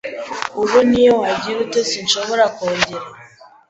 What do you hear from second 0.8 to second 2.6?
n’iyo wagira ute sinshobora